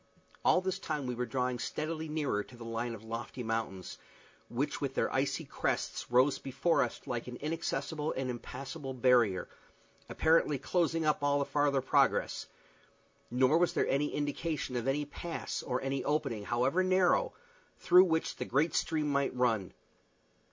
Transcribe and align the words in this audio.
All 0.43 0.61
this 0.61 0.79
time 0.79 1.05
we 1.05 1.13
were 1.13 1.27
drawing 1.27 1.59
steadily 1.59 2.09
nearer 2.09 2.43
to 2.43 2.57
the 2.57 2.65
line 2.65 2.95
of 2.95 3.03
lofty 3.03 3.43
mountains, 3.43 3.99
which 4.49 4.81
with 4.81 4.95
their 4.95 5.13
icy 5.13 5.45
crests 5.45 6.09
rose 6.09 6.39
before 6.39 6.81
us 6.81 7.01
like 7.05 7.27
an 7.27 7.35
inaccessible 7.35 8.11
and 8.13 8.27
impassable 8.31 8.95
barrier, 8.95 9.47
apparently 10.09 10.57
closing 10.57 11.05
up 11.05 11.21
all 11.23 11.45
farther 11.45 11.81
progress; 11.81 12.47
nor 13.29 13.59
was 13.59 13.73
there 13.73 13.87
any 13.87 14.07
indication 14.11 14.75
of 14.75 14.87
any 14.87 15.05
pass 15.05 15.61
or 15.61 15.79
any 15.83 16.03
opening, 16.03 16.45
however 16.45 16.81
narrow, 16.83 17.33
through 17.77 18.05
which 18.05 18.37
the 18.37 18.45
great 18.45 18.73
stream 18.73 19.07
might 19.07 19.35
run. 19.35 19.71